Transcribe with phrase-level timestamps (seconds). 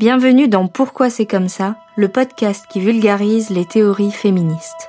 [0.00, 4.88] Bienvenue dans Pourquoi c'est comme ça, le podcast qui vulgarise les théories féministes.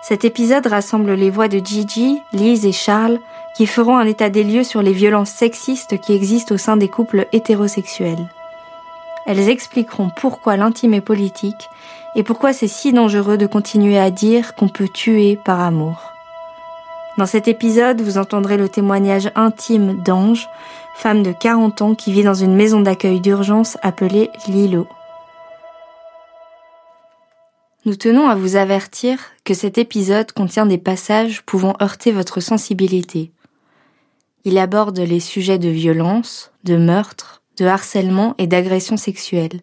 [0.00, 3.18] Cet épisode rassemble les voix de Gigi, Lise et Charles
[3.54, 6.88] qui feront un état des lieux sur les violences sexistes qui existent au sein des
[6.88, 8.30] couples hétérosexuels.
[9.26, 11.68] Elles expliqueront pourquoi l'intime est politique
[12.16, 16.14] et pourquoi c'est si dangereux de continuer à dire qu'on peut tuer par amour.
[17.18, 20.48] Dans cet épisode, vous entendrez le témoignage intime d'Ange,
[21.00, 24.86] femme de 40 ans qui vit dans une maison d'accueil d'urgence appelée Lilo.
[27.86, 33.32] Nous tenons à vous avertir que cet épisode contient des passages pouvant heurter votre sensibilité.
[34.44, 39.62] Il aborde les sujets de violence, de meurtre, de harcèlement et d'agression sexuelle,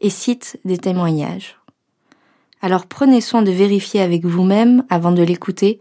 [0.00, 1.58] et cite des témoignages.
[2.62, 5.80] Alors prenez soin de vérifier avec vous-même avant de l'écouter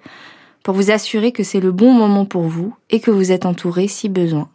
[0.63, 3.87] pour vous assurer que c'est le bon moment pour vous et que vous êtes entouré
[3.87, 4.49] si besoin.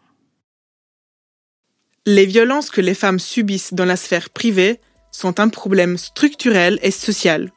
[2.04, 4.80] Les violences que les femmes subissent dans la sphère privée
[5.12, 7.52] sont un problème structurel et social.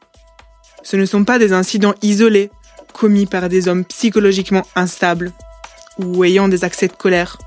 [0.84, 2.52] Ce ne sont pas des incidents isolés,
[2.92, 5.32] commis par des hommes psychologiquement instables
[5.98, 7.38] ou ayant des accès de colère,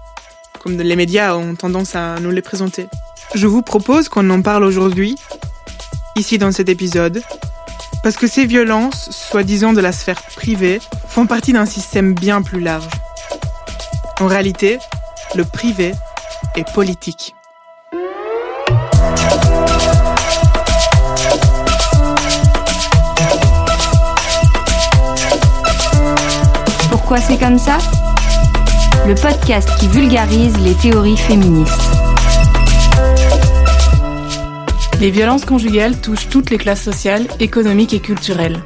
[0.59, 2.87] comme les médias ont tendance à nous les présenter.
[3.33, 5.15] Je vous propose qu'on en parle aujourd'hui,
[6.17, 7.21] ici dans cet épisode,
[8.03, 12.59] parce que ces violences, soi-disant de la sphère privée, font partie d'un système bien plus
[12.59, 12.89] large.
[14.19, 14.79] En réalité,
[15.35, 15.93] le privé
[16.55, 17.35] est politique.
[26.89, 27.77] Pourquoi c'est comme ça?
[29.07, 31.73] Le podcast qui vulgarise les théories féministes.
[34.99, 38.61] Les violences conjugales touchent toutes les classes sociales, économiques et culturelles.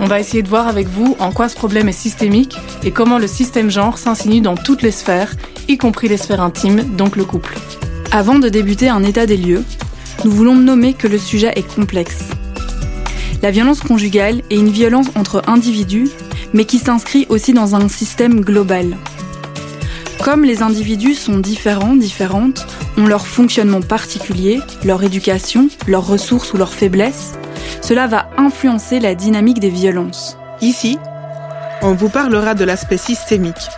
[0.00, 3.18] On va essayer de voir avec vous en quoi ce problème est systémique et comment
[3.18, 5.34] le système genre s'insinue dans toutes les sphères,
[5.68, 7.56] y compris les sphères intimes, donc le couple.
[8.10, 9.64] Avant de débuter un état des lieux,
[10.24, 12.24] nous voulons nommer que le sujet est complexe.
[13.42, 16.08] La violence conjugale est une violence entre individus,
[16.52, 18.96] mais qui s'inscrit aussi dans un système global.
[20.22, 22.66] Comme les individus sont différents, différentes,
[22.96, 27.34] ont leur fonctionnement particulier, leur éducation, leurs ressources ou leurs faiblesses,
[27.82, 30.36] cela va influencer la dynamique des violences.
[30.60, 30.98] Ici,
[31.82, 33.68] on vous parlera de l'aspect systémique,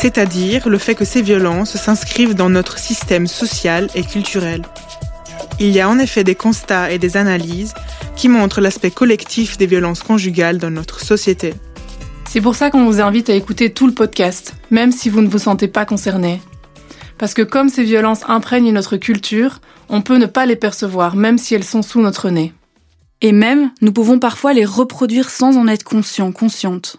[0.00, 4.62] c'est-à-dire le fait que ces violences s'inscrivent dans notre système social et culturel.
[5.58, 7.74] Il y a en effet des constats et des analyses
[8.14, 11.54] qui montrent l'aspect collectif des violences conjugales dans notre société.
[12.28, 15.28] C'est pour ça qu'on vous invite à écouter tout le podcast, même si vous ne
[15.28, 16.40] vous sentez pas concerné.
[17.18, 21.38] Parce que comme ces violences imprègnent notre culture, on peut ne pas les percevoir, même
[21.38, 22.52] si elles sont sous notre nez.
[23.20, 26.98] Et même, nous pouvons parfois les reproduire sans en être conscients, conscientes.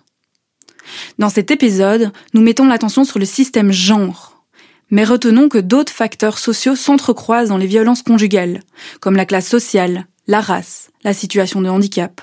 [1.17, 4.43] Dans cet épisode, nous mettons l'attention sur le système genre.
[4.91, 8.61] Mais retenons que d'autres facteurs sociaux s'entrecroisent dans les violences conjugales,
[8.99, 12.21] comme la classe sociale, la race, la situation de handicap.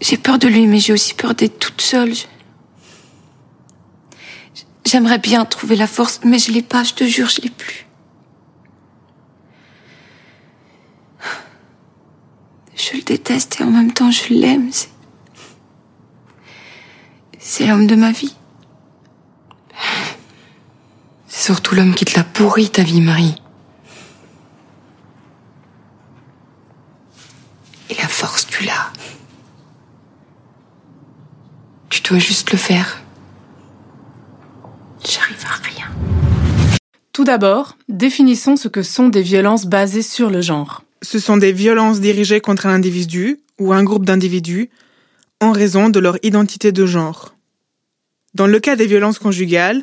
[0.00, 2.12] J'ai peur de lui, mais j'ai aussi peur d'être toute seule.
[4.84, 7.86] J'aimerais bien trouver la force, mais je l'ai pas, je te jure, je l'ai plus.
[12.76, 14.70] Je le déteste et en même temps je l'aime.
[17.66, 18.34] L'homme de ma vie.
[21.26, 23.34] C'est surtout l'homme qui te l'a pourri ta vie, Marie.
[27.90, 28.92] Et la force, tu l'as.
[31.88, 33.02] Tu dois juste le faire.
[35.04, 35.86] J'arrive à rien.
[37.12, 40.82] Tout d'abord, définissons ce que sont des violences basées sur le genre.
[41.02, 44.70] Ce sont des violences dirigées contre un individu ou un groupe d'individus
[45.40, 47.37] en raison de leur identité de genre.
[48.38, 49.82] Dans le cas des violences conjugales,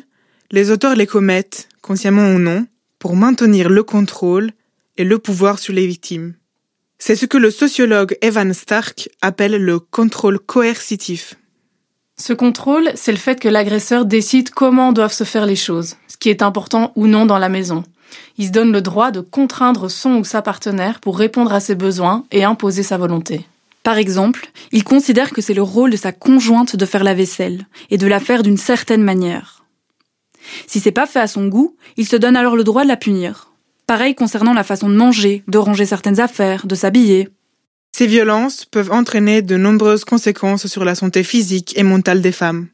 [0.50, 2.66] les auteurs les commettent, consciemment ou non,
[2.98, 4.50] pour maintenir le contrôle
[4.96, 6.32] et le pouvoir sur les victimes.
[6.98, 11.34] C'est ce que le sociologue Evan Stark appelle le contrôle coercitif.
[12.16, 16.16] Ce contrôle, c'est le fait que l'agresseur décide comment doivent se faire les choses, ce
[16.16, 17.84] qui est important ou non dans la maison.
[18.38, 21.74] Il se donne le droit de contraindre son ou sa partenaire pour répondre à ses
[21.74, 23.44] besoins et imposer sa volonté.
[23.86, 27.68] Par exemple, il considère que c'est le rôle de sa conjointe de faire la vaisselle
[27.88, 29.64] et de la faire d'une certaine manière.
[30.66, 32.96] Si c'est pas fait à son goût, il se donne alors le droit de la
[32.96, 33.52] punir.
[33.86, 37.28] Pareil concernant la façon de manger, de ranger certaines affaires, de s'habiller.
[37.92, 42.66] Ces violences peuvent entraîner de nombreuses conséquences sur la santé physique et mentale des femmes,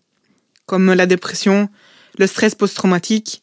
[0.64, 1.68] comme la dépression,
[2.16, 3.42] le stress post-traumatique,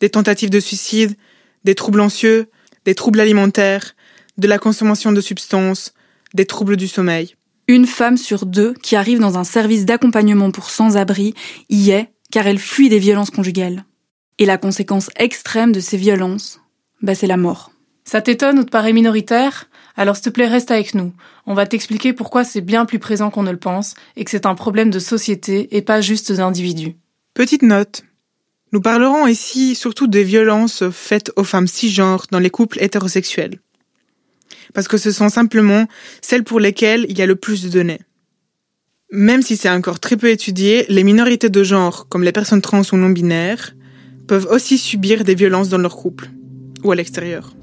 [0.00, 1.16] des tentatives de suicide,
[1.64, 2.50] des troubles anxieux,
[2.84, 3.94] des troubles alimentaires,
[4.36, 5.94] de la consommation de substances,
[6.36, 7.34] des troubles du sommeil.
[7.66, 11.34] Une femme sur deux qui arrive dans un service d'accompagnement pour sans-abri
[11.68, 13.84] y est car elle fuit des violences conjugales.
[14.38, 16.60] Et la conséquence extrême de ces violences,
[17.02, 17.72] bah c'est la mort.
[18.04, 19.68] Ça t'étonne ou te paraît minoritaire?
[19.96, 21.12] Alors s'il te plaît, reste avec nous.
[21.46, 24.46] On va t'expliquer pourquoi c'est bien plus présent qu'on ne le pense et que c'est
[24.46, 26.96] un problème de société et pas juste d'individus.
[27.34, 28.04] Petite note.
[28.72, 33.60] Nous parlerons ici surtout des violences faites aux femmes cisgenres dans les couples hétérosexuels.
[34.76, 35.86] Parce que ce sont simplement
[36.20, 38.02] celles pour lesquelles il y a le plus de données.
[39.10, 42.82] Même si c'est encore très peu étudié, les minorités de genre, comme les personnes trans
[42.92, 43.74] ou non binaires,
[44.28, 46.28] peuvent aussi subir des violences dans leur couple
[46.84, 47.54] ou à l'extérieur.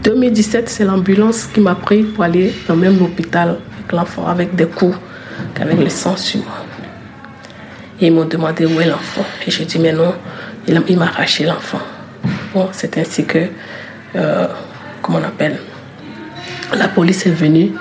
[0.00, 4.26] En 2017, c'est l'ambulance qui m'a pris pour aller dans le même hôpital avec l'enfant,
[4.26, 4.98] avec des coups,
[5.58, 6.67] avec le sang sur moi.
[8.00, 9.24] Et ils m'ont demandé où est l'enfant.
[9.46, 10.14] Et j'ai dit, mais non,
[10.66, 11.80] il m'a arraché l'enfant.
[12.54, 13.46] Bon, c'est ainsi que,
[14.16, 14.46] euh,
[15.02, 15.58] comment on appelle,
[16.76, 17.72] la police est venue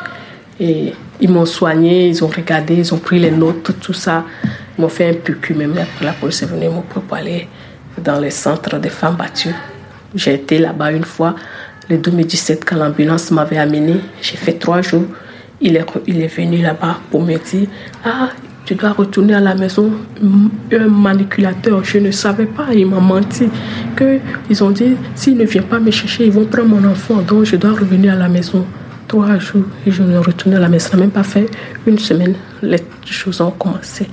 [0.59, 4.25] et ils m'ont soigné, ils ont regardé, ils ont pris les notes, tout, ça.
[4.77, 6.83] Ils m'ont fait un PQ, même après la police est venue, ils m'ont
[7.97, 9.55] dans les centres des femmes battues.
[10.15, 11.35] J'ai été là-bas une fois,
[11.89, 13.95] le 2017, quand l'ambulance m'avait amené.
[14.21, 15.05] J'ai fait trois jours.
[15.59, 17.67] Il est, il est venu là-bas pour me dire
[18.05, 18.29] Ah,
[18.67, 19.89] tu dois retourner à la maison.
[20.73, 23.45] Un manipulateur, je ne savais pas, il m'a menti.
[23.95, 24.19] Que
[24.49, 27.45] ils ont dit S'il ne vient pas me chercher, ils vont prendre mon enfant, donc
[27.45, 28.65] je dois revenir à la maison
[29.07, 30.89] trois jours et je ne retourné à la maison.
[30.89, 31.49] Ça n'a même pas fait
[31.85, 32.35] une semaine.
[32.61, 34.05] Les choses ont commencé.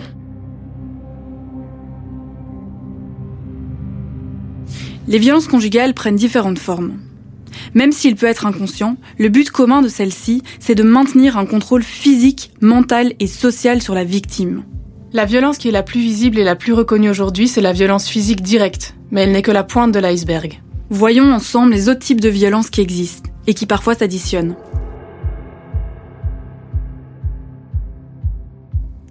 [5.09, 6.93] Les violences conjugales prennent différentes formes.
[7.75, 11.83] Même s'il peut être inconscient, le but commun de celle-ci, c'est de maintenir un contrôle
[11.83, 14.65] physique, mental et social sur la victime.
[15.13, 18.09] La violence qui est la plus visible et la plus reconnue aujourd'hui, c'est la violence
[18.09, 20.61] physique directe, mais elle n'est que la pointe de l'iceberg.
[20.91, 24.57] Voyons ensemble les autres types de violences qui existent et qui parfois s'additionnent.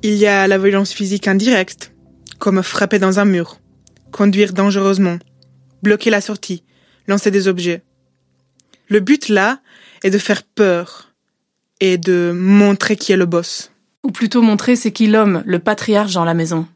[0.01, 1.93] Il y a la violence physique indirecte,
[2.37, 3.59] comme frapper dans un mur,
[4.11, 5.17] conduire dangereusement,
[5.81, 6.63] bloquer la sortie,
[7.07, 7.83] lancer des objets.
[8.88, 9.59] Le but là
[10.03, 11.09] est de faire peur
[11.80, 13.71] et de montrer qui est le boss.
[14.03, 16.68] Ou plutôt montrer c'est qui l'homme, le patriarche dans la maison.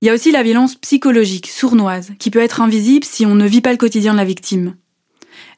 [0.00, 3.46] Il y a aussi la violence psychologique, sournoise, qui peut être invisible si on ne
[3.46, 4.74] vit pas le quotidien de la victime.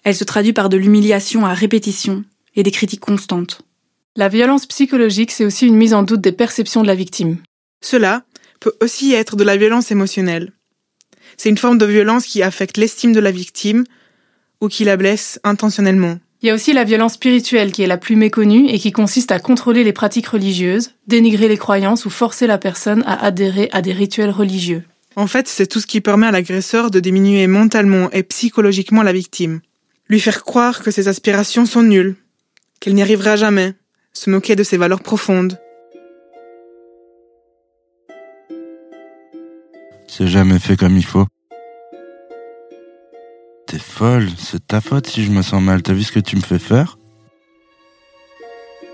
[0.04, 2.24] Elle se traduit par de l'humiliation à répétition
[2.54, 3.62] et des critiques constantes.
[4.14, 7.38] La violence psychologique, c'est aussi une mise en doute des perceptions de la victime.
[7.82, 8.22] Cela
[8.60, 10.52] peut aussi être de la violence émotionnelle.
[11.36, 13.84] C'est une forme de violence qui affecte l'estime de la victime
[14.60, 16.18] ou qui la blesse intentionnellement.
[16.42, 19.32] Il y a aussi la violence spirituelle qui est la plus méconnue et qui consiste
[19.32, 23.80] à contrôler les pratiques religieuses, dénigrer les croyances ou forcer la personne à adhérer à
[23.80, 24.84] des rituels religieux.
[25.16, 29.14] En fait, c'est tout ce qui permet à l'agresseur de diminuer mentalement et psychologiquement la
[29.14, 29.60] victime.
[30.08, 32.16] Lui faire croire que ses aspirations sont nulles,
[32.80, 33.72] qu'elle n'y arrivera jamais,
[34.12, 35.58] se moquer de ses valeurs profondes.
[40.06, 41.26] C'est jamais fait comme il faut.
[43.76, 45.82] T'es folle, c'est ta faute si je me sens mal.
[45.82, 46.96] T'as vu ce que tu me fais faire?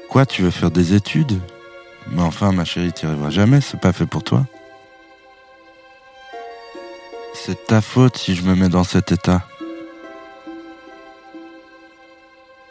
[0.09, 1.39] Quoi, tu veux faire des études?
[2.11, 4.45] Mais enfin, ma chérie, t'y arriveras jamais, c'est pas fait pour toi.
[7.33, 9.47] C'est ta faute si je me mets dans cet état.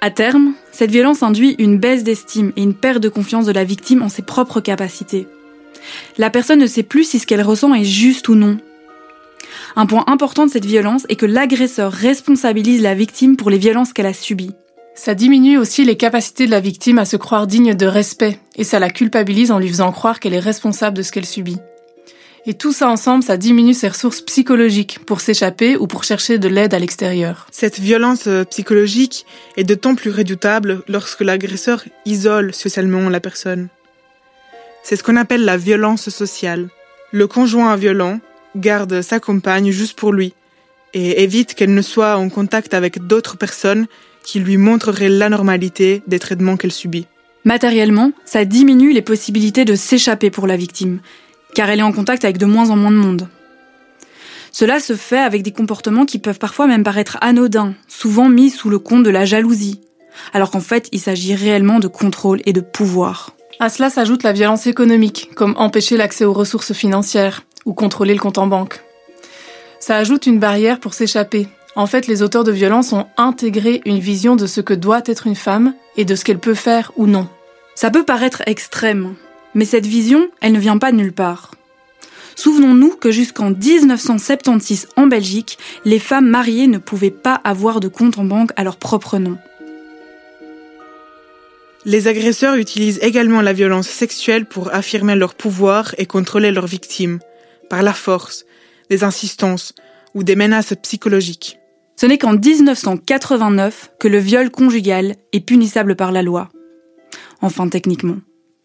[0.02, 3.64] À terme, cette violence induit une baisse d'estime et une perte de confiance de la
[3.64, 5.30] victime en ses propres capacités.
[6.18, 8.58] La personne ne sait plus si ce qu'elle ressent est juste ou non.
[9.76, 13.94] Un point important de cette violence est que l'agresseur responsabilise la victime pour les violences
[13.94, 14.52] qu'elle a subies.
[14.94, 18.64] Ça diminue aussi les capacités de la victime à se croire digne de respect, et
[18.64, 21.58] ça la culpabilise en lui faisant croire qu'elle est responsable de ce qu'elle subit.
[22.46, 26.48] Et tout ça ensemble, ça diminue ses ressources psychologiques pour s'échapper ou pour chercher de
[26.48, 27.48] l'aide à l'extérieur.
[27.52, 29.26] Cette violence euh, psychologique
[29.58, 33.70] est d'autant plus redoutable lorsque l'agresseur isole socialement la personne.
[34.82, 36.70] C'est ce qu'on appelle la violence sociale.
[37.12, 38.20] Le conjoint violent
[38.56, 40.34] garde sa compagne juste pour lui
[40.94, 43.88] et évite qu'elle ne soit en contact avec d'autres personnes
[44.24, 47.08] qui lui montreraient l'anormalité des traitements qu'elle subit.
[47.44, 51.00] Matériellement, ça diminue les possibilités de s'échapper pour la victime,
[51.56, 53.28] car elle est en contact avec de moins en moins de monde.
[54.52, 58.70] Cela se fait avec des comportements qui peuvent parfois même paraître anodins, souvent mis sous
[58.70, 59.80] le compte de la jalousie,
[60.34, 63.32] alors qu'en fait il s'agit réellement de contrôle et de pouvoir.
[63.60, 68.20] À cela s'ajoute la violence économique, comme empêcher l'accès aux ressources financières ou contrôler le
[68.20, 68.82] compte en banque.
[69.80, 71.48] Ça ajoute une barrière pour s'échapper.
[71.76, 75.28] En fait, les auteurs de violence ont intégré une vision de ce que doit être
[75.28, 77.28] une femme et de ce qu'elle peut faire ou non.
[77.76, 79.16] Ça peut paraître extrême,
[79.56, 81.52] mais cette vision, elle ne vient pas de nulle part.
[82.36, 88.18] Souvenons-nous que jusqu'en 1976 en Belgique, les femmes mariées ne pouvaient pas avoir de compte
[88.18, 89.38] en banque à leur propre nom.
[91.84, 97.20] Les agresseurs utilisent également la violence sexuelle pour affirmer leur pouvoir et contrôler leurs victimes,
[97.72, 98.44] par la force,
[98.90, 99.74] des insistances
[100.14, 101.58] ou des menaces psychologiques.
[101.96, 106.50] Ce n'est qu'en 1989 que le viol conjugal est punissable par la loi.
[107.42, 108.18] Enfin techniquement.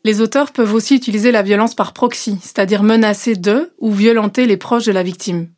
[0.04, 4.56] Les auteurs peuvent aussi utiliser la violence par proxy, c'est-à-dire menacer de ou violenter les
[4.56, 5.50] proches de la victime.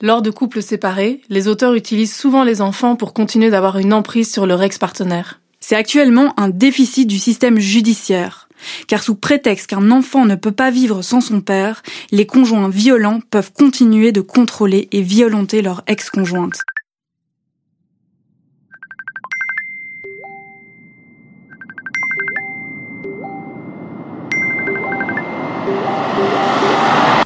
[0.00, 4.30] Lors de couples séparés, les auteurs utilisent souvent les enfants pour continuer d'avoir une emprise
[4.32, 5.40] sur leur ex-partenaire.
[5.58, 8.43] C'est actuellement un déficit du système judiciaire,
[8.86, 13.20] car sous prétexte qu'un enfant ne peut pas vivre sans son père, les conjoints violents
[13.30, 16.60] peuvent continuer de contrôler et violenter leur ex-conjointe.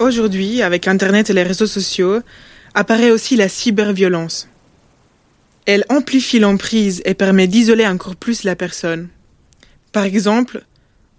[0.00, 2.20] Aujourd'hui, avec Internet et les réseaux sociaux,
[2.74, 4.48] apparaît aussi la cyberviolence.
[5.66, 9.08] Elle amplifie l'emprise et permet d'isoler encore plus la personne.
[9.92, 10.64] Par exemple,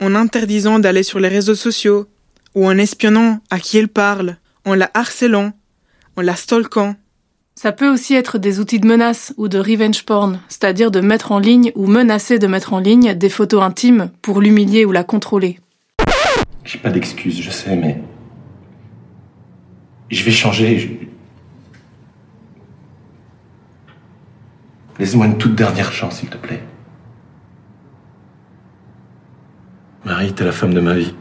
[0.01, 2.07] en interdisant d'aller sur les réseaux sociaux,
[2.55, 5.53] ou en espionnant à qui elle parle, en la harcelant,
[6.15, 6.95] en la stalkant.
[7.55, 11.33] Ça peut aussi être des outils de menace ou de revenge porn, c'est-à-dire de mettre
[11.33, 15.03] en ligne ou menacer de mettre en ligne des photos intimes pour l'humilier ou la
[15.03, 15.59] contrôler.
[16.63, 18.01] J'ai pas d'excuses, je sais, mais.
[20.09, 21.09] Je vais changer.
[24.97, 26.61] Laisse-moi une toute dernière chance, s'il te plaît.
[30.05, 31.13] Marie, t'es la femme de ma vie.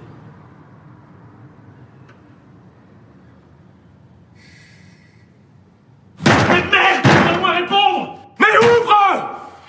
[6.25, 8.35] Mais merde Donne-moi répondre.
[8.38, 8.94] Mais ouvre.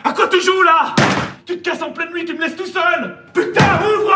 [0.04, 0.96] À quoi tu joues là?
[1.46, 3.18] Tu te casses en pleine nuit, tu me laisses tout seul.
[3.34, 4.16] Putain, ouvre.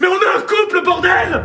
[0.00, 1.44] Mais on est un couple, bordel.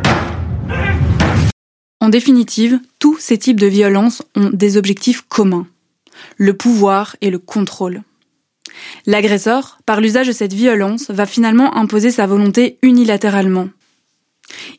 [2.00, 5.66] En définitive, tous ces types de violences ont des objectifs communs.
[6.36, 8.02] Le pouvoir et le contrôle.
[9.06, 13.68] L'agresseur, par l'usage de cette violence, va finalement imposer sa volonté unilatéralement.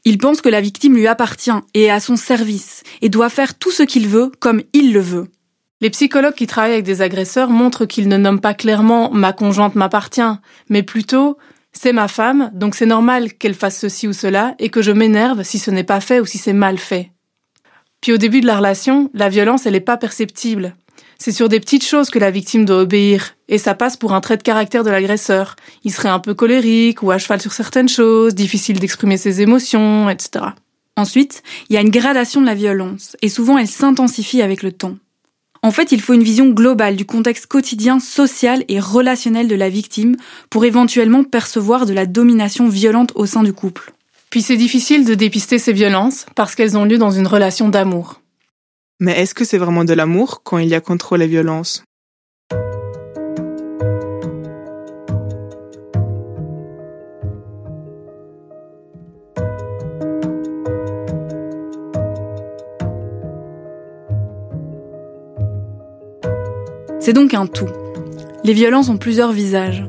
[0.05, 3.57] Il pense que la victime lui appartient et est à son service, et doit faire
[3.57, 5.27] tout ce qu'il veut comme il le veut.
[5.81, 9.75] Les psychologues qui travaillent avec des agresseurs montrent qu'ils ne nomment pas clairement ma conjointe
[9.75, 10.21] m'appartient,
[10.69, 11.37] mais plutôt
[11.71, 15.43] c'est ma femme, donc c'est normal qu'elle fasse ceci ou cela, et que je m'énerve
[15.43, 17.11] si ce n'est pas fait ou si c'est mal fait.
[18.01, 20.75] Puis au début de la relation, la violence elle n'est pas perceptible.
[21.21, 24.21] C'est sur des petites choses que la victime doit obéir, et ça passe pour un
[24.21, 25.57] trait de caractère de l'agresseur.
[25.83, 30.09] Il serait un peu colérique ou à cheval sur certaines choses, difficile d'exprimer ses émotions,
[30.09, 30.45] etc.
[30.95, 34.71] Ensuite, il y a une gradation de la violence, et souvent elle s'intensifie avec le
[34.71, 34.95] temps.
[35.61, 39.67] En fait, il faut une vision globale du contexte quotidien, social et relationnel de la
[39.67, 40.15] victime
[40.49, 43.91] pour éventuellement percevoir de la domination violente au sein du couple.
[44.29, 48.21] Puis c'est difficile de dépister ces violences parce qu'elles ont lieu dans une relation d'amour.
[49.01, 51.85] Mais est-ce que c'est vraiment de l'amour quand il y a contrôle et violence?
[66.99, 67.69] C'est donc un tout.
[68.43, 69.85] Les violences ont plusieurs visages.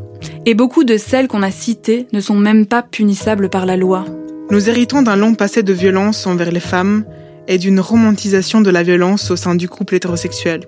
[0.46, 4.04] Et beaucoup de celles qu'on a citées ne sont même pas punissables par la loi.
[4.50, 7.04] Nous héritons d'un long passé de violence envers les femmes
[7.50, 10.62] et d'une romantisation de la violence au sein du couple hétérosexuel.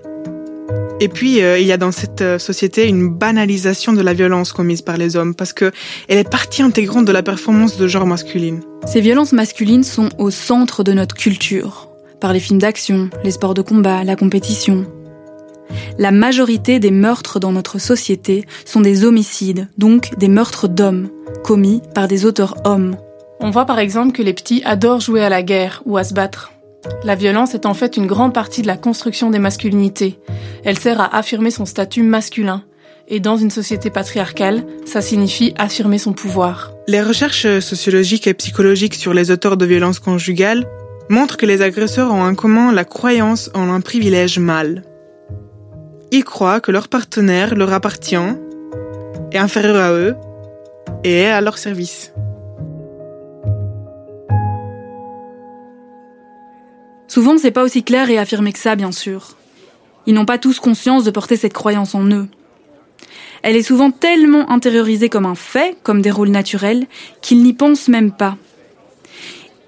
[1.01, 4.53] Et puis, euh, il y a dans cette euh, société une banalisation de la violence
[4.53, 5.73] commise par les hommes, parce que
[6.09, 8.61] elle est partie intégrante de la performance de genre masculine.
[8.87, 11.89] Ces violences masculines sont au centre de notre culture,
[12.21, 14.85] par les films d'action, les sports de combat, la compétition.
[15.99, 21.09] La majorité des meurtres dans notre société sont des homicides, donc des meurtres d'hommes,
[21.45, 22.97] commis par des auteurs hommes.
[23.41, 26.15] On voit par exemple que les petits adorent jouer à la guerre ou à se
[26.15, 26.53] battre.
[27.05, 30.19] La violence est en fait une grande partie de la construction des masculinités.
[30.65, 32.65] Elle sert à affirmer son statut masculin.
[33.09, 36.73] Et dans une société patriarcale, ça signifie affirmer son pouvoir.
[36.89, 40.67] Les recherches sociologiques et psychologiques sur les auteurs de violences conjugales
[41.09, 44.83] montrent que les agresseurs ont en commun la croyance en un privilège mâle.
[46.11, 48.17] Ils croient que leur partenaire leur appartient,
[49.33, 50.15] est inférieur à eux
[51.05, 52.12] et est à leur service.
[57.12, 59.37] Souvent, c'est pas aussi clair et affirmé que ça, bien sûr.
[60.07, 62.26] Ils n'ont pas tous conscience de porter cette croyance en eux.
[63.42, 66.87] Elle est souvent tellement intériorisée comme un fait, comme des rôles naturels,
[67.21, 68.38] qu'ils n'y pensent même pas.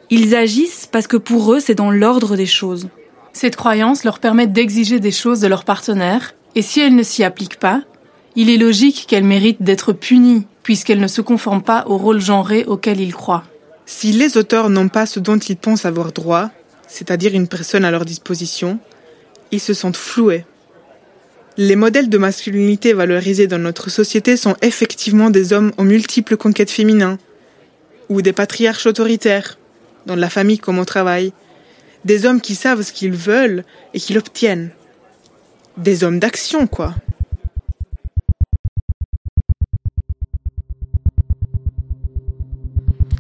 [0.09, 2.89] Ils agissent parce que pour eux, c'est dans l'ordre des choses.
[3.35, 7.25] Cette croyance leur permet d'exiger des choses de leur partenaire, et si elles ne s'y
[7.25, 7.83] appliquent pas,
[8.37, 12.65] il est logique qu'elles méritent d'être punies, puisqu'elles ne se conforment pas au rôle genré
[12.65, 13.45] auquel ils croient.
[13.85, 16.49] Si les auteurs n'ont pas ce dont ils pensent avoir droit,
[16.95, 18.79] c'est-à-dire une personne à leur disposition,
[19.51, 20.45] ils se sentent floués.
[21.57, 26.71] Les modèles de masculinité valorisés dans notre société sont effectivement des hommes aux multiples conquêtes
[26.71, 27.19] féminines,
[28.09, 29.59] ou des patriarches autoritaires,
[30.07, 31.33] dans la famille comme au travail,
[32.05, 34.71] des hommes qui savent ce qu'ils veulent et qui l'obtiennent.
[35.77, 36.95] Des hommes d'action, quoi.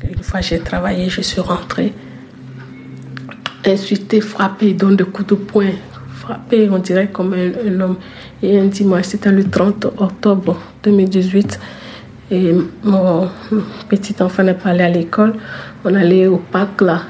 [0.08, 1.92] Une fois j'ai travaillé, je suis rentrée,
[3.66, 5.72] insultée, frappée, donne de coups de poing,
[6.24, 7.96] frappée, on dirait comme un, un homme.
[8.42, 11.58] Et un dimanche, c'était le 30 octobre 2018,
[12.30, 13.28] et mon
[13.88, 15.34] petit enfant n'est pas allé à l'école.
[15.84, 17.02] On allait au parc là.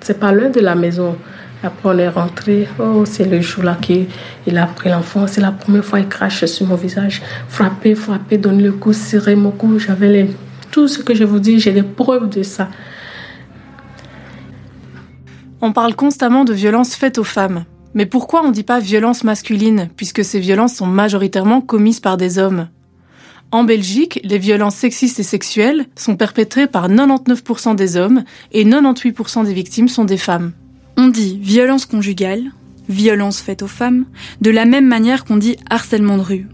[0.00, 1.16] C'est pas loin de la maison.
[1.62, 2.66] Après, on est rentré.
[2.78, 5.26] Oh, c'est le jour-là qu'il a pris l'enfant.
[5.26, 7.22] C'est la première fois qu'il crache sur mon visage.
[7.48, 9.78] Frappé, frappé, donne le coup, serré mon cou.
[9.78, 10.30] J'avais les...
[10.70, 12.68] tout ce que je vous dis, j'ai des preuves de ça.
[15.64, 17.64] On parle constamment de violences faites aux femmes.
[17.94, 22.16] Mais pourquoi on ne dit pas violence masculine, puisque ces violences sont majoritairement commises par
[22.16, 22.68] des hommes?
[23.52, 29.44] En Belgique, les violences sexistes et sexuelles sont perpétrées par 99% des hommes et 98%
[29.44, 30.50] des victimes sont des femmes.
[30.96, 32.50] On dit violence conjugale,
[32.88, 34.06] violence faite aux femmes,
[34.40, 36.48] de la même manière qu'on dit harcèlement de rue.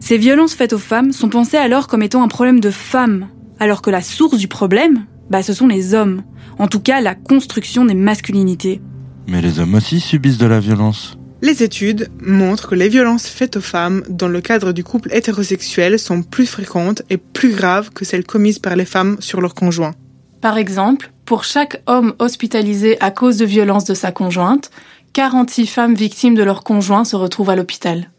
[0.00, 3.28] Ces violences faites aux femmes sont pensées alors comme étant un problème de femmes,
[3.60, 6.22] alors que la source du problème, bah, ce sont les hommes.
[6.58, 8.80] En tout cas, la construction des masculinités.
[9.26, 11.16] Mais les hommes aussi subissent de la violence.
[11.42, 15.98] Les études montrent que les violences faites aux femmes dans le cadre du couple hétérosexuel
[15.98, 19.92] sont plus fréquentes et plus graves que celles commises par les femmes sur leur conjoint.
[20.40, 24.70] Par exemple, pour chaque homme hospitalisé à cause de violences de sa conjointe,
[25.14, 28.11] 46 femmes victimes de leur conjoint se retrouvent à l'hôpital.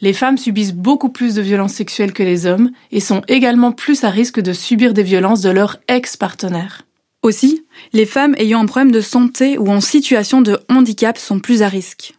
[0.00, 4.04] Les femmes subissent beaucoup plus de violences sexuelles que les hommes et sont également plus
[4.04, 6.82] à risque de subir des violences de leur ex-partenaire.
[7.22, 11.62] Aussi, les femmes ayant un problème de santé ou en situation de handicap sont plus
[11.62, 12.14] à risque.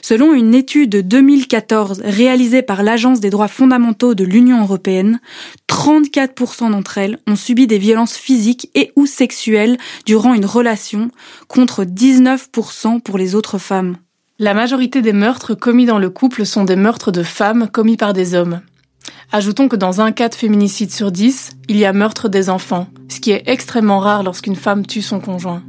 [0.00, 5.20] Selon une étude de 2014 réalisée par l'Agence des droits fondamentaux de l'Union européenne,
[5.68, 9.76] 34% d'entre elles ont subi des violences physiques et ou sexuelles
[10.06, 11.10] durant une relation,
[11.48, 13.98] contre 19% pour les autres femmes.
[14.38, 18.12] La majorité des meurtres commis dans le couple sont des meurtres de femmes commis par
[18.12, 18.60] des hommes.
[19.32, 22.86] Ajoutons que dans un cas de féminicide sur 10, il y a meurtre des enfants,
[23.08, 25.62] ce qui est extrêmement rare lorsqu'une femme tue son conjoint.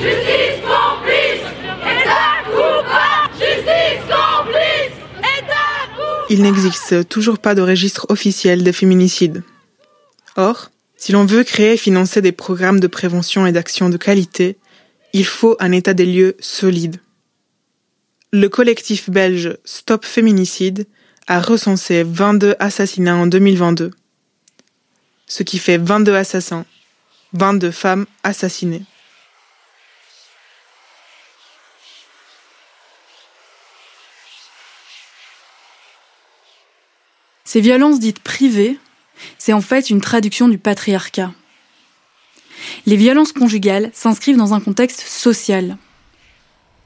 [0.00, 1.44] Justice complice
[1.82, 9.44] État coupable Justice complice État coupable Il n'existe toujours pas de registre officiel des féminicides.
[10.34, 14.58] Or, si l'on veut créer et financer des programmes de prévention et d'action de qualité,
[15.12, 17.00] il faut un état des lieux solide.
[18.32, 20.86] Le collectif belge Stop Féminicide
[21.28, 23.92] a recensé 22 assassinats en 2022,
[25.26, 26.66] ce qui fait 22 assassins,
[27.32, 28.82] 22 femmes assassinées.
[37.44, 38.78] Ces violences dites privées,
[39.38, 41.32] c'est en fait une traduction du patriarcat.
[42.86, 45.76] Les violences conjugales s'inscrivent dans un contexte social.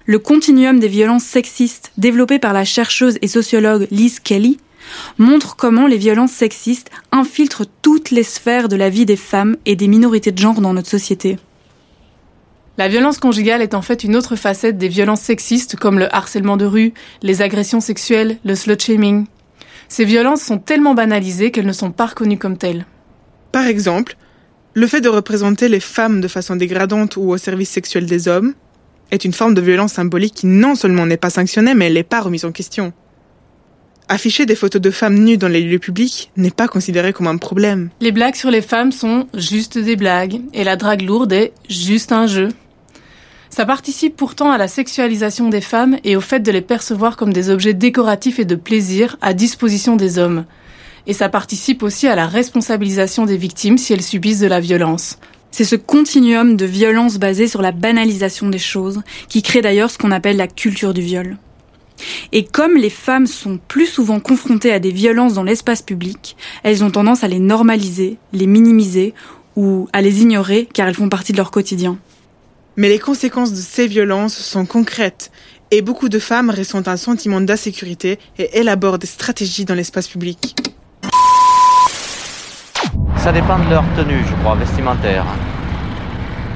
[0.04, 4.58] Le continuum des violences sexistes développé par la chercheuse et sociologue Liz Kelly
[5.18, 9.76] montre comment les violences sexistes infiltrent toutes les sphères de la vie des femmes et
[9.76, 11.38] des minorités de genre dans notre société.
[12.78, 16.56] La violence conjugale est en fait une autre facette des violences sexistes comme le harcèlement
[16.56, 19.26] de rue, les agressions sexuelles, le slut-shaming.
[19.92, 22.86] Ces violences sont tellement banalisées qu'elles ne sont pas reconnues comme telles.
[23.52, 24.16] Par exemple,
[24.72, 28.54] le fait de représenter les femmes de façon dégradante ou au service sexuel des hommes
[29.10, 32.04] est une forme de violence symbolique qui non seulement n'est pas sanctionnée, mais elle n'est
[32.04, 32.94] pas remise en question.
[34.08, 37.36] Afficher des photos de femmes nues dans les lieux publics n'est pas considéré comme un
[37.36, 37.90] problème.
[38.00, 42.12] Les blagues sur les femmes sont juste des blagues, et la drague lourde est juste
[42.12, 42.48] un jeu.
[43.54, 47.34] Ça participe pourtant à la sexualisation des femmes et au fait de les percevoir comme
[47.34, 50.46] des objets décoratifs et de plaisir à disposition des hommes.
[51.06, 55.18] Et ça participe aussi à la responsabilisation des victimes si elles subissent de la violence.
[55.50, 59.98] C'est ce continuum de violence basé sur la banalisation des choses qui crée d'ailleurs ce
[59.98, 61.36] qu'on appelle la culture du viol.
[62.32, 66.82] Et comme les femmes sont plus souvent confrontées à des violences dans l'espace public, elles
[66.84, 69.12] ont tendance à les normaliser, les minimiser
[69.56, 71.98] ou à les ignorer car elles font partie de leur quotidien.
[72.76, 75.30] Mais les conséquences de ces violences sont concrètes
[75.70, 80.56] et beaucoup de femmes ressentent un sentiment d'insécurité et élaborent des stratégies dans l'espace public.
[83.16, 85.24] Ça dépend de leur tenue, je crois, vestimentaire.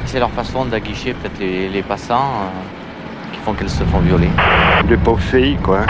[0.06, 4.30] C'est leur façon d'aguicher peut-être les, les passants euh, qui font qu'elles se font violer.
[4.88, 5.80] Les pauvres filles, quoi.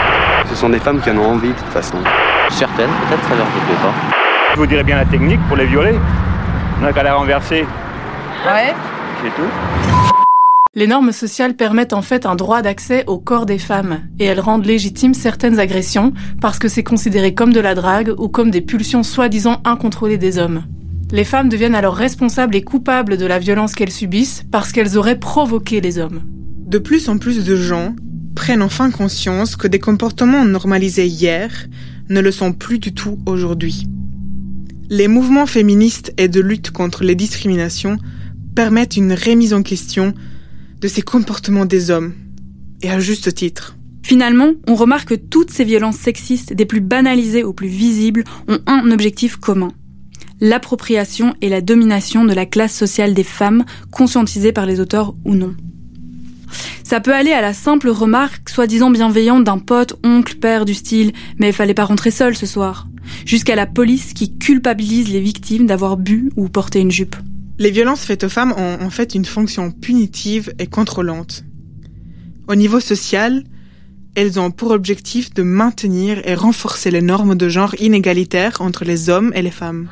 [0.49, 1.97] Ce sont des femmes qui en ont envie, de toute façon.
[2.49, 3.93] Certaines, peut-être, ça leur déplaît pas.
[4.53, 5.95] Je vous dirais bien la technique pour les violer.
[6.79, 7.65] On n'a qu'à la renverser.
[8.45, 8.73] Ouais.
[9.23, 9.41] Tout.
[10.75, 14.39] Les normes sociales permettent en fait un droit d'accès au corps des femmes, et elles
[14.39, 18.61] rendent légitimes certaines agressions parce que c'est considéré comme de la drague ou comme des
[18.61, 20.63] pulsions soi-disant incontrôlées des hommes.
[21.11, 25.19] Les femmes deviennent alors responsables et coupables de la violence qu'elles subissent parce qu'elles auraient
[25.19, 26.21] provoqué les hommes.
[26.67, 27.95] De plus en plus de gens
[28.35, 31.49] prennent enfin conscience que des comportements normalisés hier
[32.09, 33.87] ne le sont plus du tout aujourd'hui.
[34.89, 37.97] Les mouvements féministes et de lutte contre les discriminations
[38.57, 40.15] permettent une remise en question
[40.81, 42.15] de ces comportements des hommes,
[42.81, 43.77] et à juste titre.
[44.01, 48.57] Finalement, on remarque que toutes ces violences sexistes, des plus banalisées aux plus visibles, ont
[48.65, 49.73] un objectif commun.
[50.41, 55.35] L'appropriation et la domination de la classe sociale des femmes, conscientisées par les auteurs ou
[55.35, 55.53] non.
[56.83, 61.11] Ça peut aller à la simple remarque soi-disant bienveillante d'un pote, oncle, père du style
[61.37, 62.87] «mais fallait pas rentrer seul ce soir»,
[63.27, 67.17] jusqu'à la police qui culpabilise les victimes d'avoir bu ou porté une jupe.
[67.59, 71.43] Les violences faites aux femmes ont en fait une fonction punitive et contrôlante.
[72.47, 73.43] Au niveau social,
[74.15, 79.09] elles ont pour objectif de maintenir et renforcer les normes de genre inégalitaires entre les
[79.09, 79.89] hommes et les femmes.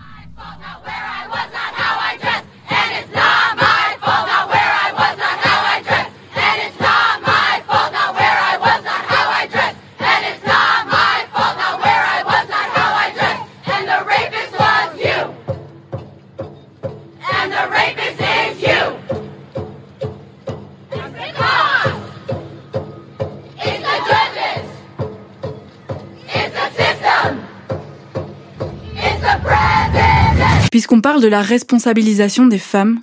[30.75, 32.99] Puisqu'on parle de la responsabilisation des femmes,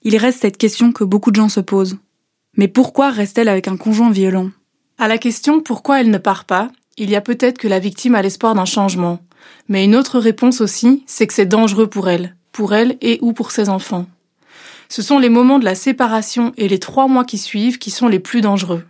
[0.00, 1.98] il reste cette question que beaucoup de gens se posent.
[2.56, 4.48] Mais pourquoi reste-t-elle avec un conjoint violent?
[4.96, 8.14] À la question pourquoi elle ne part pas, il y a peut-être que la victime
[8.14, 9.18] a l'espoir d'un changement.
[9.68, 13.34] Mais une autre réponse aussi, c'est que c'est dangereux pour elle, pour elle et ou
[13.34, 14.06] pour ses enfants.
[14.88, 18.08] Ce sont les moments de la séparation et les trois mois qui suivent qui sont
[18.08, 18.86] les plus dangereux.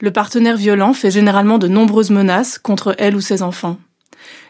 [0.00, 3.78] Le partenaire violent fait généralement de nombreuses menaces contre elle ou ses enfants.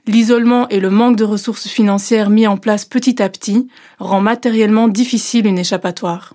[0.09, 3.69] L'isolement et le manque de ressources financières mis en place petit à petit
[3.99, 6.33] rend matériellement difficile une échappatoire.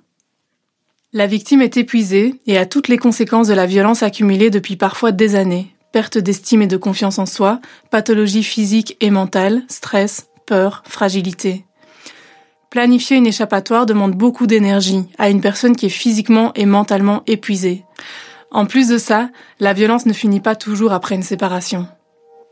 [1.12, 5.12] La victime est épuisée et a toutes les conséquences de la violence accumulée depuis parfois
[5.12, 5.76] des années.
[5.92, 11.66] Perte d'estime et de confiance en soi, pathologie physique et mentale, stress, peur, fragilité.
[12.70, 17.86] Planifier une échappatoire demande beaucoup d'énergie à une personne qui est physiquement et mentalement épuisée.
[18.52, 21.88] En plus de ça, la violence ne finit pas toujours après une séparation.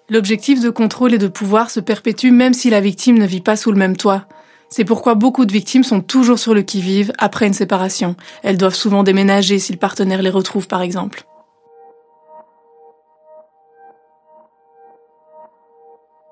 [0.10, 3.56] L'objectif de contrôle et de pouvoir se perpétue même si la victime ne vit pas
[3.56, 4.26] sous le même toit.
[4.70, 8.16] C'est pourquoi beaucoup de victimes sont toujours sur le qui-vive après une séparation.
[8.42, 11.26] Elles doivent souvent déménager si le partenaire les retrouve par exemple.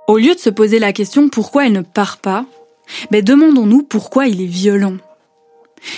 [0.07, 2.45] Au lieu de se poser la question pourquoi elle ne part pas,
[3.11, 4.97] ben demandons-nous pourquoi il est violent.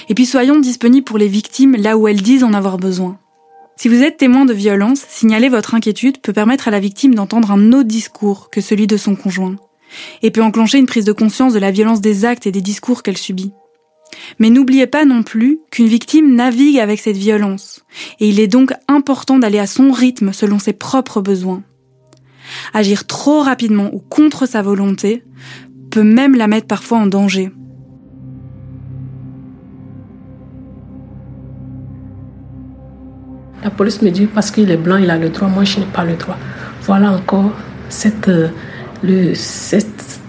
[0.10, 3.17] Et puis soyons disponibles pour les victimes là où elles disent en avoir besoin.
[3.82, 7.50] Si vous êtes témoin de violence, signaler votre inquiétude peut permettre à la victime d'entendre
[7.50, 9.56] un autre discours que celui de son conjoint,
[10.22, 13.02] et peut enclencher une prise de conscience de la violence des actes et des discours
[13.02, 13.54] qu'elle subit.
[14.38, 17.84] Mais n'oubliez pas non plus qu'une victime navigue avec cette violence,
[18.20, 21.63] et il est donc important d'aller à son rythme selon ses propres besoins.
[22.76, 25.24] Agir trop rapidement ou contre sa volonté
[25.89, 27.50] peut même la mettre parfois en danger.
[33.63, 35.86] La police me dit parce qu'il est blanc, il a le droit, moi je n'ai
[35.86, 36.38] pas le droit.
[36.82, 37.52] Voilà encore
[37.89, 38.50] cette, euh,
[39.04, 40.19] le, cette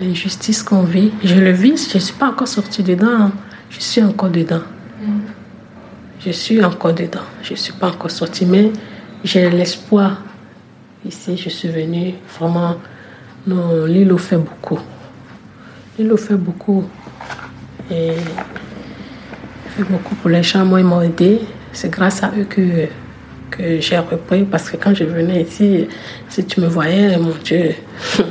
[0.00, 1.12] injustice qu'on vit.
[1.22, 3.32] Je le vis, je ne suis pas encore sortie dedans, hein.
[3.70, 4.62] je suis encore dedans.
[6.24, 8.72] Je suis encore dedans, je ne suis pas encore sortie, mais
[9.24, 10.22] j'ai l'espoir.
[11.04, 12.76] Ici, je suis venue vraiment.
[13.44, 14.78] Non, l'île fait beaucoup.
[15.98, 16.84] L'île fait beaucoup.
[17.90, 18.12] Et
[19.70, 20.64] fait beaucoup pour les gens.
[20.64, 21.40] Moi, ils m'ont aidé.
[21.72, 22.86] C'est grâce à eux que,
[23.50, 25.88] que j'ai repris parce que quand je venais ici,
[26.28, 27.74] si tu me voyais, mon Dieu,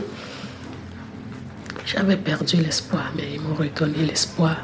[1.85, 4.57] j'avais perdu l'espoir, mais ils m'ont redonné l'espoir.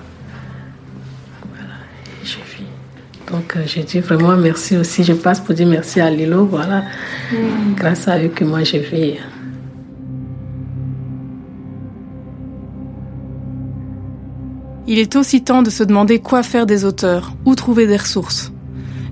[1.49, 1.73] Voilà,
[2.21, 2.67] et je vis.
[3.31, 5.03] Donc euh, j'ai dit vraiment merci aussi.
[5.03, 6.45] Je passe pour dire merci à Lilo.
[6.45, 6.83] Voilà,
[7.31, 7.73] mm.
[7.75, 9.15] grâce à eux que moi je vis.
[14.89, 18.53] Il est aussi temps de se demander quoi faire des auteurs, où trouver des ressources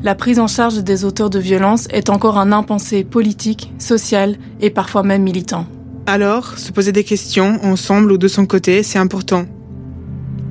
[0.06, 4.70] la prise en charge des auteurs de violence est encore un impensé politique, social et
[4.70, 5.66] parfois même militant.
[6.06, 9.48] Alors, se poser des questions, ensemble ou de son côté, c'est important.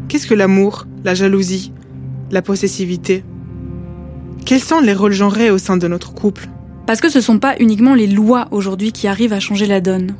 [0.09, 1.73] Qu'est-ce que l'amour, la jalousie,
[2.33, 3.23] la possessivité?
[4.45, 6.49] Quels sont les rôles genrés au sein de notre couple?
[6.85, 9.81] Parce que ce ne sont pas uniquement les lois aujourd'hui qui arrivent à changer la
[9.81, 10.17] donne.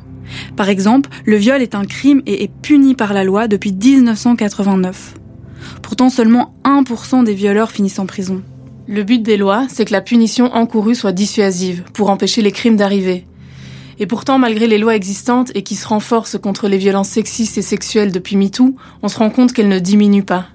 [0.55, 5.15] Par exemple, le viol est un crime et est puni par la loi depuis 1989.
[5.81, 8.41] Pourtant, seulement 1% des violeurs finissent en prison.
[8.87, 12.75] Le but des lois, c'est que la punition encourue soit dissuasive, pour empêcher les crimes
[12.75, 13.25] d'arriver.
[13.97, 17.63] Et pourtant, malgré les lois existantes et qui se renforcent contre les violences sexistes et
[17.63, 20.47] sexuelles depuis MeToo, on se rend compte qu'elles ne diminuent pas.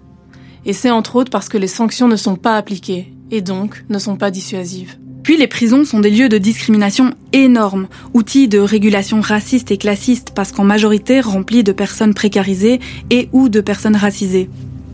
[0.65, 3.99] Et c'est entre autres parce que les sanctions ne sont pas appliquées, et donc ne
[3.99, 4.97] sont pas dissuasives.
[5.25, 10.33] Puis les prisons sont des lieux de discrimination énormes, outils de régulation raciste et classiste
[10.35, 14.49] parce qu'en majorité remplis de personnes précarisées et ou de personnes racisées.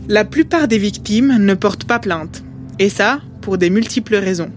[0.07, 2.43] La plupart des victimes ne portent pas plainte.
[2.79, 4.51] Et ça, pour des multiples raisons.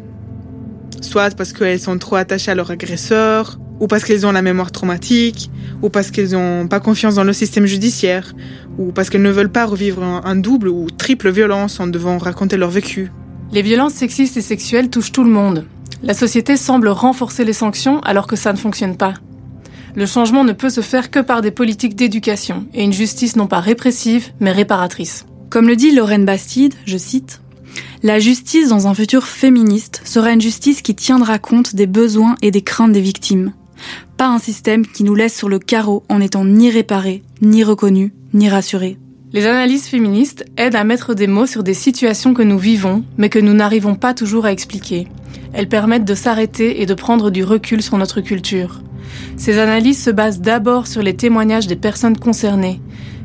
[1.00, 4.70] Soit parce qu'elles sont trop attachées à leur agresseur, ou parce qu'elles ont la mémoire
[4.70, 5.50] traumatique,
[5.82, 8.34] ou parce qu'elles n'ont pas confiance dans le système judiciaire,
[8.78, 12.58] ou parce qu'elles ne veulent pas revivre un double ou triple violence en devant raconter
[12.58, 13.10] leur vécu.
[13.52, 15.64] Les violences sexistes et sexuelles touchent tout le monde.
[16.02, 19.14] La société semble renforcer les sanctions alors que ça ne fonctionne pas.
[19.96, 23.46] Le changement ne peut se faire que par des politiques d'éducation et une justice non
[23.46, 25.26] pas répressive, mais réparatrice.
[25.48, 27.40] Comme le dit Lorraine Bastide, je cite,
[28.02, 32.50] La justice dans un futur féministe sera une justice qui tiendra compte des besoins et
[32.50, 33.52] des craintes des victimes.
[34.16, 38.14] Pas un système qui nous laisse sur le carreau en n'étant ni réparé, ni reconnu,
[38.32, 38.96] ni rassuré.
[39.34, 43.28] Les analyses féministes aident à mettre des mots sur des situations que nous vivons, mais
[43.28, 45.06] que nous n'arrivons pas toujours à expliquer.
[45.52, 48.80] Elles permettent de s'arrêter et de prendre du recul sur notre culture.
[49.36, 52.80] Ces analyses se basent d'abord sur les témoignages des personnes concernées.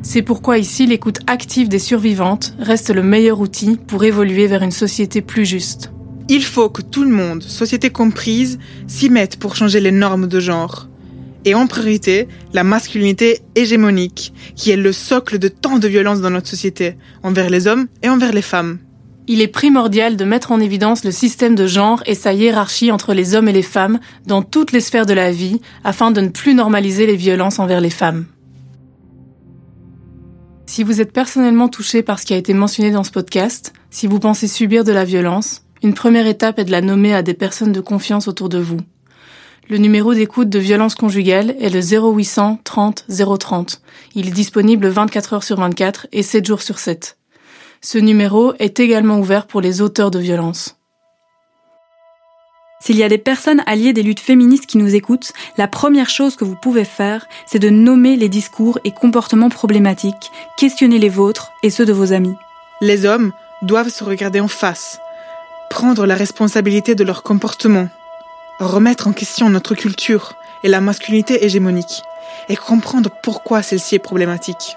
[0.08, 4.70] C'est pourquoi ici l'écoute active des survivantes reste le meilleur outil pour évoluer vers une
[4.70, 5.90] société plus juste.
[6.28, 10.38] Il faut que tout le monde, société comprise, s'y mette pour changer les normes de
[10.38, 10.88] genre
[11.44, 16.30] et en priorité la masculinité hégémonique, qui est le socle de tant de violences dans
[16.30, 18.78] notre société, envers les hommes et envers les femmes.
[19.26, 23.12] Il est primordial de mettre en évidence le système de genre et sa hiérarchie entre
[23.12, 26.28] les hommes et les femmes dans toutes les sphères de la vie afin de ne
[26.28, 28.26] plus normaliser les violences envers les femmes.
[30.76, 34.06] Si vous êtes personnellement touché par ce qui a été mentionné dans ce podcast, si
[34.06, 37.32] vous pensez subir de la violence, une première étape est de la nommer à des
[37.32, 38.76] personnes de confiance autour de vous.
[39.70, 43.80] Le numéro d'écoute de violence conjugale est le 0800 30 030.
[44.16, 47.16] Il est disponible 24 heures sur 24 et 7 jours sur 7.
[47.80, 50.75] Ce numéro est également ouvert pour les auteurs de violences.
[52.78, 56.36] S'il y a des personnes alliées des luttes féministes qui nous écoutent, la première chose
[56.36, 61.52] que vous pouvez faire, c'est de nommer les discours et comportements problématiques, questionner les vôtres
[61.62, 62.36] et ceux de vos amis.
[62.82, 65.00] Les hommes doivent se regarder en face,
[65.70, 67.88] prendre la responsabilité de leur comportement,
[68.60, 72.02] remettre en question notre culture et la masculinité hégémonique,
[72.50, 74.76] et comprendre pourquoi celle-ci est problématique.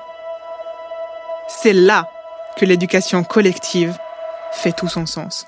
[1.50, 2.10] C'est là
[2.58, 3.98] que l'éducation collective
[4.54, 5.48] fait tout son sens.